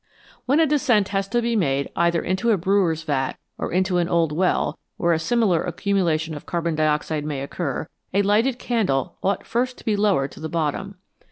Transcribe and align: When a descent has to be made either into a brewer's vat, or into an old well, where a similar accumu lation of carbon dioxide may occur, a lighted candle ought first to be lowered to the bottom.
When 0.47 0.59
a 0.59 0.65
descent 0.65 1.09
has 1.09 1.27
to 1.27 1.43
be 1.43 1.55
made 1.55 1.87
either 1.95 2.23
into 2.23 2.49
a 2.49 2.57
brewer's 2.57 3.03
vat, 3.03 3.33
or 3.59 3.71
into 3.71 3.99
an 3.99 4.09
old 4.09 4.31
well, 4.31 4.79
where 4.97 5.13
a 5.13 5.19
similar 5.19 5.63
accumu 5.63 6.03
lation 6.03 6.35
of 6.35 6.47
carbon 6.47 6.73
dioxide 6.73 7.23
may 7.23 7.43
occur, 7.43 7.87
a 8.11 8.23
lighted 8.23 8.57
candle 8.57 9.19
ought 9.21 9.45
first 9.45 9.77
to 9.77 9.85
be 9.85 9.95
lowered 9.95 10.31
to 10.31 10.39
the 10.39 10.49
bottom. 10.49 10.95